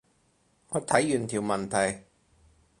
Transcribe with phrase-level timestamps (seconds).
[0.69, 2.05] 我睇完條問題